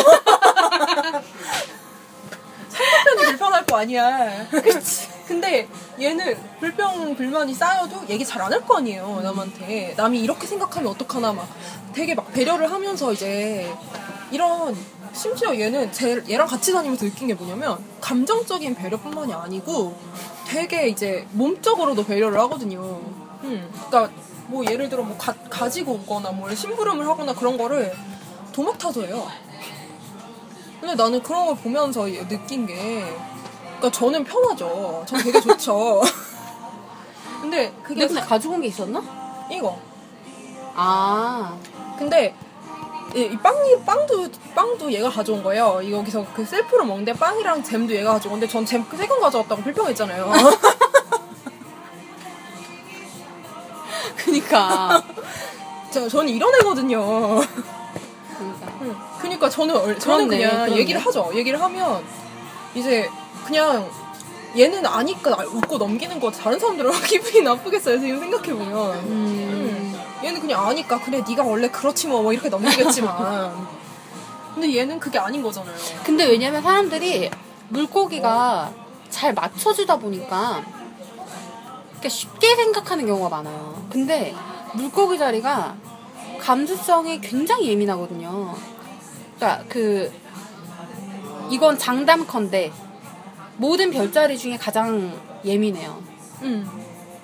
[2.68, 4.48] 상대편이 불편할 거 아니야.
[4.48, 5.08] 그치.
[5.26, 5.68] 근데
[6.00, 9.92] 얘는 불평 불만이 쌓여도 얘기 잘 안 할 거 아니에요 남한테.
[9.98, 11.46] 남이 이렇게 생각하면 어떡하나 막
[11.92, 13.70] 되게 막 배려를 하면서 이제
[14.30, 14.74] 이런
[15.16, 19.96] 심지어 얘는 제, 얘랑 같이 다니면서 느낀 게 뭐냐면 감정적인 배려뿐만이 아니고
[20.46, 22.80] 되게 이제 몸적으로도 배려를 하거든요.
[23.44, 24.10] 음, 그러니까
[24.48, 27.94] 뭐 예를 들어 뭐 가, 가지고 오거나 뭘 심부름을 하거나 그런 거를
[28.52, 29.26] 도막 타서 해요.
[30.80, 32.74] 근데 나는 그런 걸 보면서 얘 느낀 게
[33.78, 35.04] 그러니까 저는 편하죠.
[35.06, 36.02] 전 되게 좋죠.
[37.40, 39.02] 근데 그게 근데 가지고 온 게 있었나?
[39.50, 39.78] 이거.
[40.74, 41.56] 아.
[41.98, 42.34] 근데
[43.16, 45.80] 이, 이 빵이 빵도 빵도 얘가 가져온 거예요.
[45.82, 50.32] 이 여기서 그 셀프로 먹는데 빵이랑 잼도 얘가 가져온 건데 전 잼 세건 가져왔다고 불평했잖아요.
[54.16, 55.02] 그니까.
[55.90, 57.00] 저, 저는 이런 애거든요.
[58.38, 58.78] 그니까.
[58.82, 58.94] 응.
[59.18, 60.76] 그러니까 저는 얼- 저는 그렇네, 그냥 그렇네.
[60.80, 61.30] 얘기를 하죠.
[61.34, 62.02] 얘기를 하면
[62.74, 63.08] 이제
[63.46, 63.88] 그냥
[64.56, 67.98] 얘는 아니까 웃고 넘기는 거 다른 사람들은 기분이 나쁘겠어요.
[68.00, 68.94] 지금 생각해 보면.
[69.06, 69.65] 음.
[70.26, 73.54] 얘는 그냥 아니까 그래 네가 원래 그렇지 뭐, 뭐 이렇게 넘기겠지만.
[74.54, 75.74] 근데 얘는 그게 아닌 거잖아요.
[76.02, 77.30] 근데 왜냐면 사람들이
[77.68, 78.72] 물고기가
[79.10, 80.64] 잘 맞춰주다 보니까
[81.88, 83.86] 그러니까 쉽게 생각하는 경우가 많아요.
[83.90, 84.34] 근데
[84.74, 85.76] 물고기 자리가
[86.40, 88.54] 감수성이 굉장히 예민하거든요.
[89.36, 90.12] 그러니까 그
[91.50, 92.72] 이건 장담컨대
[93.58, 96.02] 모든 별자리 중에 가장 예민해요.
[96.42, 96.66] 응.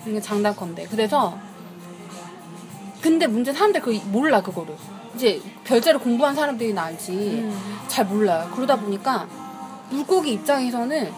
[0.06, 0.88] 이게 장담컨대.
[0.88, 1.38] 그래서
[3.02, 4.74] 근데 문제는 사람들 그 몰라 그거를.
[5.14, 7.12] 이제 별자리 공부한 사람들이나 알지.
[7.12, 7.78] 음.
[7.88, 8.50] 잘 몰라요.
[8.54, 9.26] 그러다 보니까
[9.90, 11.12] 물고기 입장에서는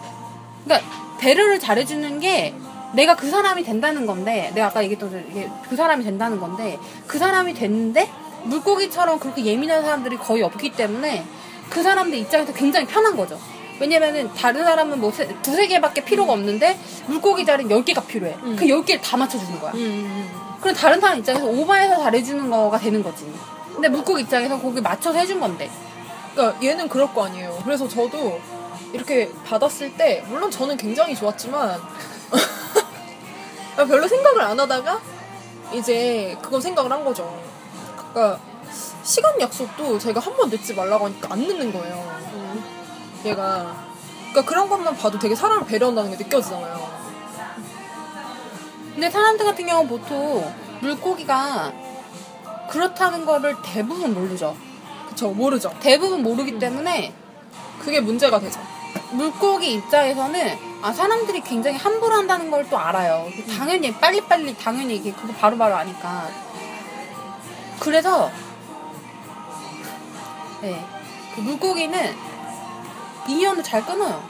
[0.65, 2.53] 그러니까 배려를 잘해주는 게
[2.93, 7.17] 내가 그 사람이 된다는 건데 내가 아까 얘기했던 대로 이게 그 사람이 된다는 건데 그
[7.17, 8.09] 사람이 됐는데
[8.43, 11.23] 물고기처럼 그렇게 예민한 사람들이 거의 없기 때문에
[11.69, 13.39] 그 사람들 입장에서 굉장히 편한 거죠.
[13.79, 18.35] 왜냐면은 다른 사람은 뭐 세- 두세 개밖에 필요가 없는데 물고기 자리는 열 개가 필요해.
[18.43, 18.55] 음.
[18.55, 19.71] 그 열 개를 다 맞춰주는 거야.
[19.73, 20.29] 음.
[20.65, 23.31] 그럼 다른 사람 입장에서 오버해서 잘해주는 거가 되는 거지.
[23.71, 25.69] 근데 물고기 입장에서 거기 맞춰서 해준 건데.
[26.33, 27.59] 그러니까 얘는 그럴 거 아니에요.
[27.63, 28.41] 그래서 저도
[28.91, 31.79] 이렇게 받았을 때 물론 저는 굉장히 좋았지만
[33.77, 34.99] 별로 생각을 안 하다가
[35.71, 37.39] 이제 그거 생각을 한 거죠.
[38.15, 38.39] 그러니까
[39.03, 42.11] 시간 약속도 제가 한 번 늦지 말라고 하니까 안 늦는 거예요.
[43.23, 43.85] 얘가
[44.31, 46.94] 그러니까 그런 것만 봐도 되게 사람을 배려한다는 게 느껴지잖아요.
[48.95, 51.73] 근데 사람들 같은 경우는 보통 물고기가
[52.69, 54.55] 그렇다는 거를 대부분 모르죠.
[55.09, 55.73] 그쵸 모르죠.
[55.81, 57.13] 대부분 모르기 때문에
[57.79, 58.59] 그게 문제가 되죠.
[59.11, 63.27] 물고기 입장에서는 아 사람들이 굉장히 함부로 한다는 걸 또 알아요.
[63.57, 66.29] 당연히 빨리빨리 당연히 이게 그거 바로바로 아니까.
[67.79, 68.31] 그래서
[70.61, 70.83] 네.
[71.35, 72.15] 그 물고기는
[73.27, 74.23] 인연을 잘 끊어요.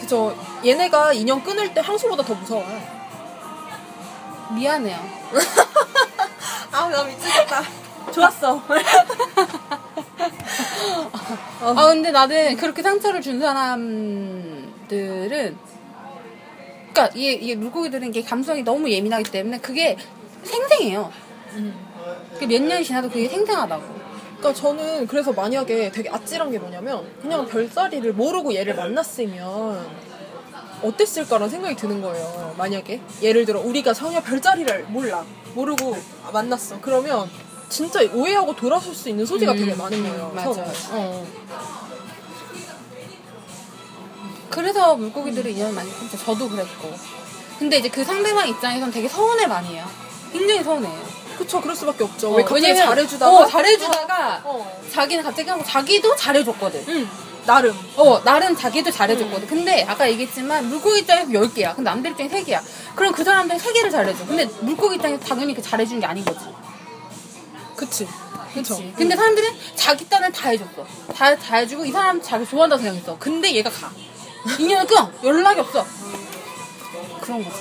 [0.00, 0.36] 그죠.
[0.64, 3.01] 얘네가 인연 끊을 때 항소보다 더 무서워요.
[4.54, 4.96] 미안해요.
[6.72, 7.62] 아, 나 미치겠다.
[8.12, 8.62] 좋았어.
[11.60, 14.68] 아 근데 나는 그렇게 상처를 준 사람들은
[16.92, 19.96] 그러니까 이게, 이게 물고기들은 이게 감성이 너무 예민하기 때문에 그게
[20.42, 21.10] 생생해요.
[22.38, 24.02] 그몇 년이 지나도 그게 생생하다고.
[24.38, 30.11] 그러니까 저는 그래서 만약에 되게 아찔한 게 뭐냐면 그냥 별자리를 모르고 얘를 만났으면
[30.82, 32.54] 어땠을까라는 생각이 드는 거예요.
[32.58, 35.96] 만약에 예를 들어 우리가 전혀 별자리를 몰라 모르고
[36.32, 36.78] 만났어.
[36.80, 37.28] 그러면
[37.68, 40.30] 진짜 오해하고 돌아설 수 있는 소지가 음, 되게 많은 거예요.
[40.32, 40.64] 음, 맞아.
[40.90, 41.26] 어.
[44.50, 46.16] 그래서 물고기들이 인연을 많이 끊죠.
[46.18, 46.92] 저도 그랬고.
[47.58, 49.86] 근데 이제 그 상대방 입장에선 되게 서운해 많이 해요.
[50.32, 51.02] 굉장히 서운해요.
[51.38, 52.28] 그쵸 그럴 수밖에 없죠.
[52.30, 54.80] 어, 왜 갑자기 왜냐면- 잘해주다가 어, 잘해주다가 어.
[54.92, 56.84] 자기는 갑자기 하고 자기도 잘해줬거든.
[56.88, 57.08] 응
[57.46, 59.46] 나름 어, 나름 자기도 잘해줬거든.
[59.46, 61.74] 근데 아까 얘기했지만 물고기 입장에서 10개야.
[61.74, 62.60] 근데 남들 입장에 3개야.
[62.94, 64.26] 그럼 그 사람들 3개를 잘해줘.
[64.26, 66.40] 근데 물고기 입장에서 당연히 그 잘해준 게 아닌 거지.
[67.76, 68.06] 그치
[68.54, 68.76] 그쵸.
[68.76, 68.92] 그치.
[68.96, 70.86] 근데 사람들은 자기 딴을 다 해줬어.
[71.14, 73.16] 다, 다 해주고 이 사람 자기 좋아한다고 생각했어.
[73.18, 73.90] 근데 얘가 가.
[74.58, 75.10] 인연을 끊어.
[75.24, 75.86] 연락이 없어.
[77.20, 77.56] 그런 거지.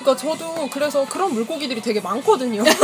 [0.00, 2.64] 그러니까 저도 그래서 그런 물고기들이 되게 많거든요.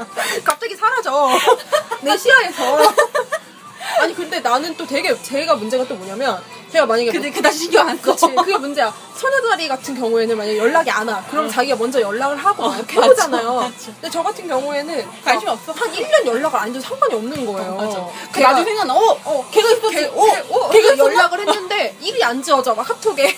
[0.44, 1.28] 갑자기 사라져.
[2.02, 2.94] 내 시야에서.
[4.00, 7.86] 아니 근데 나는 또 되게 제가 문제가 또 뭐냐면 제가 만약에 근데 뭐- 그다 신경
[7.88, 8.02] 안 써.
[8.12, 8.92] 그치 그게 문제야.
[9.18, 11.22] 처녀다리 같은 경우에는 만약 에 연락이 안 와.
[11.30, 13.54] 그럼 자기가 먼저 연락을 하고 맞아, 해보잖아요.
[13.54, 13.72] 맞아.
[13.86, 15.72] 근데 저 같은 경우에는 관심 어, 없어.
[15.72, 17.74] 한 1년 연락을 안 해도 상관이 없는 거예요.
[17.76, 18.06] 맞아.
[18.32, 18.94] 그 나중에 생각나.
[18.94, 19.94] 어, 어, 걔가 있었지.
[19.94, 20.96] 걔, 어, 걔, 어, 걔가?
[20.96, 23.36] 연락을 했는데 일이 안 지워져 막 카톡에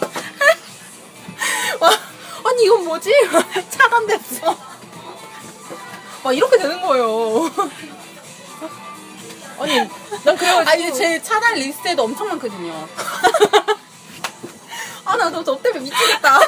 [1.80, 1.90] 와,
[2.44, 3.10] 아니 이건 뭐지?
[3.70, 4.56] 차단됐어
[6.22, 7.50] 막 이렇게 되는 거예요
[9.58, 12.72] 아니 난 그래가지고 아니, 제 차단 리스트에도 엄청 많거든요.
[15.04, 16.40] 아나너 저 때문에 미치겠다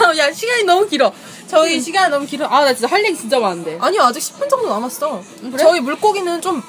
[0.18, 1.12] 야, 시간이 너무 길어.
[1.46, 2.46] 저희 시간이 너무 길어.
[2.46, 3.78] 아, 나 진짜 할 얘기 진짜 많은데.
[3.80, 5.58] 아니요 아직 10분 정도 남았어 그래?
[5.58, 6.62] 저희 물고기는 좀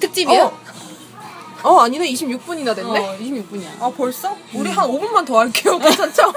[0.00, 0.58] 특집이에요?
[1.62, 3.82] 어, 어 아니네 26분이나 됐네 어, 26분이야.
[3.82, 4.36] 아 벌써?
[4.54, 5.78] 우리 한 5분만 더 할게요.
[5.78, 6.32] 괜찮죠?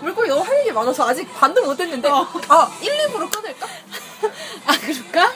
[0.00, 2.26] 물고기 너무 할 얘기 많아서 아직 반도 못 했는데 어.
[2.48, 3.66] 아 1, 2부로 끊을까?
[4.66, 5.32] 아, 그럴까?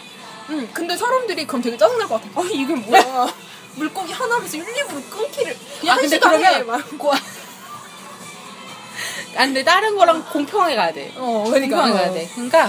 [0.51, 3.27] 응 근데 사람들이 그럼 되게 짜증날 것 같아 아 이게 뭐야
[3.77, 5.57] 물고기 하나면서 1, 2부로 끊기를
[5.88, 7.16] 아, 근데 그러면 말고 아,
[9.37, 11.12] 근데 다른 거랑 공평하게 가야 돼.
[11.16, 12.31] 어 공평하게 그러니까 가야 돼.
[12.35, 12.66] 그러니까,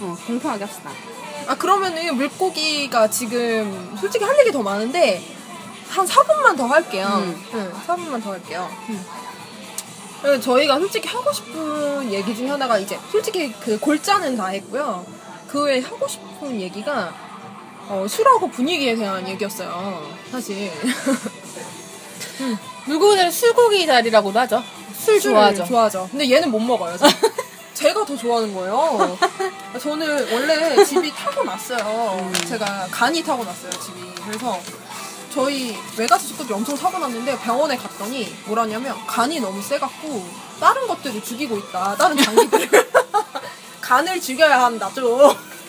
[0.00, 0.90] 어, 공평하게 합시다.
[1.46, 5.22] 아 그러면은 물고기가 지금 솔직히 할 얘기 더 많은데
[5.88, 7.46] 한 4분만 더 할게요 음.
[7.54, 8.70] 응 4분만 더 할게요
[10.20, 15.06] 그리고 저희가 솔직히 하고 싶은 얘기 중에 하나가 이제 솔직히 그 골자는 다 했고요.
[15.48, 17.12] 그 외에 하고 싶은 얘기가
[17.88, 20.14] 어, 술하고 분위기에 대한 얘기였어요.
[20.30, 20.70] 사실
[22.86, 24.62] 물고기는 술고기 자리라고도 하죠.
[24.96, 25.64] 술 좋아하죠.
[25.64, 26.08] 좋아하죠.
[26.10, 26.96] 근데 얘는 못 먹어요.
[26.96, 27.06] 저.
[27.72, 29.16] 제가 더 좋아하는 거예요.
[29.80, 32.18] 저는 원래 집이 타고났어요.
[32.18, 32.32] 음.
[32.48, 34.00] 제가 간이 타고났어요, 집이.
[34.26, 34.58] 그래서
[35.32, 40.26] 저희 외가수 식구들이 엄청 타고났는데 병원에 갔더니 뭐라냐면 간이 너무 세갖고
[40.58, 41.94] 다른 것들을 죽이고 있다.
[41.96, 42.88] 다른 장기들을.
[43.88, 45.18] 간을 죽여야 한다, 좀.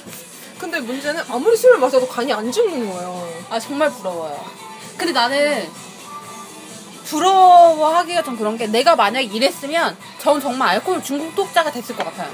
[0.59, 3.29] 근데 문제는 아무리 술을 마셔도 간이 안 죽는 거예요.
[3.49, 4.43] 아, 정말 부러워요.
[4.97, 5.69] 근데 나는
[7.05, 12.29] 부러워하기가 좀 그런 게 내가 만약에 이랬으면 전 정말 알코올 중독자가 됐을 것 같아요.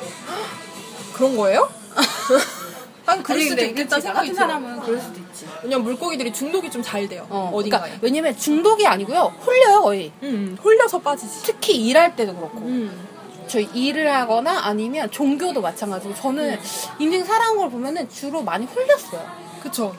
[1.13, 1.69] 그런 거예요?
[3.05, 4.33] 한 그럴 수도 있겠다 생각이 같은.
[4.35, 5.45] 사람은 그럴 수도 있지.
[5.61, 7.27] 왜냐면 물고기들이 중독이 좀 잘 돼요.
[7.29, 9.35] 어, 어, 딘가에 그러니까 왜냐면 중독이 아니고요.
[9.45, 10.11] 홀려요, 거의.
[10.23, 11.43] 음, 홀려서 빠지지.
[11.43, 12.57] 특히 일할 때도 그렇고.
[12.61, 13.07] 음.
[13.47, 16.59] 저 일을 하거나 아니면 종교도 마찬가지고 저는
[16.99, 19.25] 인생 살아온 걸 보면은 주로 많이 홀렸어요.
[19.61, 19.95] 그쵸.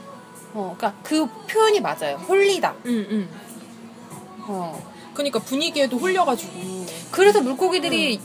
[0.54, 2.16] 어, 그러니까 그 표현이 맞아요.
[2.16, 2.74] 홀리다.
[2.86, 3.30] 음, 음.
[4.48, 4.92] 어.
[5.14, 6.86] 그러니까 분위기에도 홀려가지고.
[7.10, 8.20] 그래서 물고기들이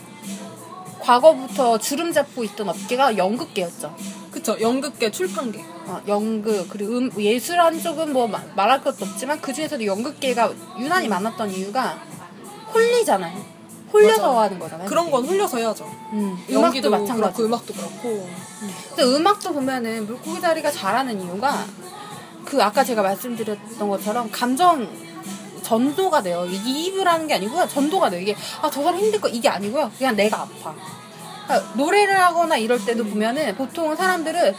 [0.99, 3.95] 과거부터 주름 잡고 있던 업계가 연극계였죠.
[4.31, 4.57] 그쵸.
[4.61, 5.63] 연극계, 출판계.
[5.87, 11.07] 어, 연극 그리고 음, 예술 한쪽은 뭐 마- 말할 것도 없지만 그 중에서도 연극계가 유난히
[11.07, 12.01] 많았던 이유가
[12.73, 13.60] 홀리잖아요.
[13.93, 14.41] 홀려서 맞아.
[14.41, 14.87] 하는 거잖아요.
[14.87, 15.85] 그런 건 홀려서 해야죠.
[16.13, 17.37] 음, 연기도 마찬가지.
[17.37, 18.29] 그렇고, 음악도 그렇고.
[18.89, 21.65] 근데 음악도 보면은 물고기 다리가 잘하는 이유가
[22.45, 24.87] 그 아까 제가 말씀드렸던 것처럼 감정
[25.61, 26.45] 전도가 돼요.
[26.45, 27.67] 이입을 하는 게 아니고요.
[27.67, 28.21] 전도가 돼요.
[28.21, 29.91] 이게 아 저 사람 힘들 거 이게 아니고요.
[29.97, 30.73] 그냥 내가 아파.
[31.45, 34.55] 그러니까 노래를 하거나 이럴 때도 보면은 보통 사람들은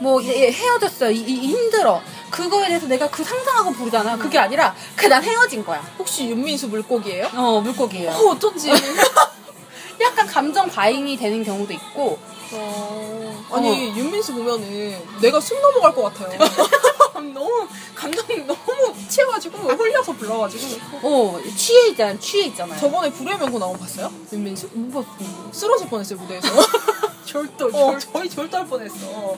[0.00, 4.16] 뭐얘 헤어졌어 이, 이- 힘들어 그거에 대해서 내가 그 상상하고 부르잖아.
[4.16, 5.80] 그게 아니라 그 난 헤어진 거야.
[5.98, 7.30] 혹시 윤민수 물고기예요?
[7.34, 8.10] 어 물고기예요.
[8.10, 8.70] 어, 어쩐지.
[10.00, 12.18] 약간 감정 과잉이 되는 경우도 있고
[12.52, 16.38] 어, 아니, 윤민수 보면은 내가 숨 넘어갈 것 같아요.
[17.34, 20.98] 너무, 감정이 너무 취해가지고, 홀려서 불러가지고.
[21.02, 22.78] 어 취해 있잖아 취해 있잖아요.
[22.78, 24.12] 저번에 불의 명곡 나온 거 봤어요?
[24.32, 24.68] 윤민수?
[24.74, 25.06] 못 봤어.
[25.52, 26.48] 쓰러질 뻔했어요, 무대에서.
[27.26, 29.36] 절도 어, 저희 절도할 뻔했어.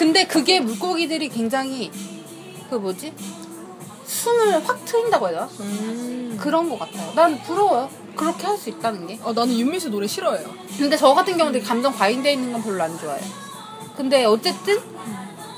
[0.00, 1.90] 근데 그게 물고기들이 굉장히
[2.70, 3.12] 그 뭐지
[4.06, 5.50] 숨을 확 트인다고 해야 되나?
[5.60, 6.38] 음.
[6.40, 7.12] 그런 것 같아요.
[7.14, 7.90] 난 부러워요.
[8.16, 9.18] 그렇게 할 수 있다는 게.
[9.22, 10.48] 아, 나는 윤민수 노래 싫어해요.
[10.78, 13.22] 근데 저 같은 경우는 되게 감정 과잉돼 있는 건 별로 안 좋아해요.
[13.94, 14.80] 근데 어쨌든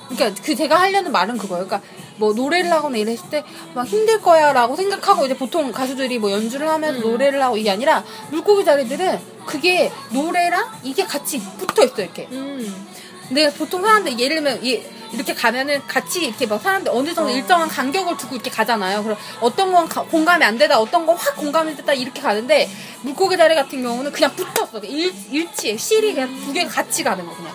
[0.08, 1.64] 그러니까 그 제가 하려는 말은 그거예요.
[1.64, 6.68] 그러니까 뭐 노래를 하거나 이랬을 때 막 힘들 거야라고 생각하고 이제 보통 가수들이 뭐 연주를
[6.68, 7.02] 하면서 음.
[7.12, 8.02] 노래를 하고 이게 아니라
[8.32, 12.26] 물고기 자리들은 그게 노래랑 이게 같이 붙어 있어 이렇게.
[12.32, 12.88] 음.
[13.32, 17.34] 근데 보통 사람들 예를 들면 이- 이렇게 가면은 같이 이렇게 막 사람들 어느 정도 어.
[17.34, 19.02] 일정한 간격을 두고 이렇게 가잖아요.
[19.02, 22.68] 그럼 어떤 건 가- 공감이 안 되다, 어떤 건 확 공감이 됐다 이렇게 가는데
[23.00, 24.78] 물고기 자리 같은 경우는 그냥 붙었어.
[24.80, 27.52] 일, 일치에 실이 그냥 두 개가 같이 가는 거 그냥.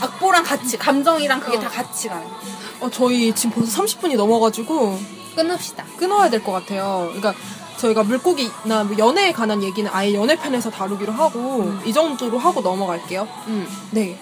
[0.00, 1.60] 악보랑 같이 감정이랑 그게 어.
[1.60, 2.36] 다 같이 가는 거.
[2.80, 4.98] 어, 저희 지금 벌써 30분이 넘어가지고
[5.34, 5.84] 끊읍시다.
[5.98, 7.12] 끊어야 될 것 같아요.
[7.14, 7.34] 그러니까
[7.76, 13.28] 저희가 물고기나 뭐 연애에 관한 얘기는 아예 연애 편에서 다루기로 하고 이 정도로 하고 넘어갈게요.
[13.46, 13.68] 음.
[13.92, 14.18] 네.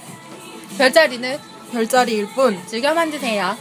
[0.77, 1.39] 별자리는
[1.73, 2.61] 별자리일 뿐.
[2.67, 3.57] 즐겨 만드세요.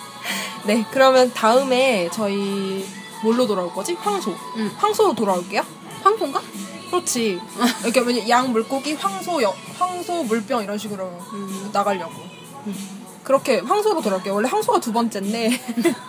[0.66, 0.84] 네.
[0.90, 2.86] 그러면 다음에 저희
[3.22, 3.94] 뭘로 돌아올 거지?
[3.94, 4.30] 황소.
[4.56, 4.72] 음.
[4.76, 5.62] 황소로 돌아올게요.
[6.02, 6.40] 황소인가?
[6.90, 7.40] 그렇지.
[7.82, 11.70] 이렇게 뭐냐, 양 물고기, 황소, 여, 황소, 물병 이런 식으로 음.
[11.72, 12.14] 나가려고.
[13.24, 14.34] 그렇게 황소로 돌아올게요.
[14.34, 15.50] 원래 황소가 두 번째인데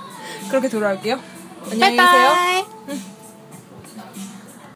[0.49, 1.19] 그렇게 돌아올게요.
[1.71, 2.65] 안녕히 계세요.